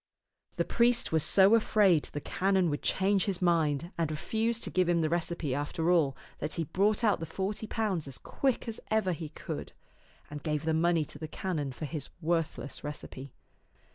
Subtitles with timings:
[0.55, 3.45] The priest was so afraid the canon would change his €^t CanoW0 ^eoman'0 Z<xU 215
[3.45, 7.27] mind and refuse to give him the recipe after all that he brought out the
[7.27, 9.73] forty pounds as quick as ever he could,
[10.31, 13.31] and gave the money to the canon for his worthless recipe.